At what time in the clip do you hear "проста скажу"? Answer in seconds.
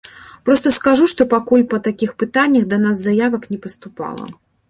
0.47-1.05